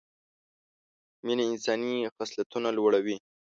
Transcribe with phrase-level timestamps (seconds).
[1.25, 3.17] مینه انساني خصلتونه لوړه وي